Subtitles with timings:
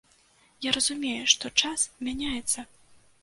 [0.67, 2.59] Я разумею, што час мяняецца.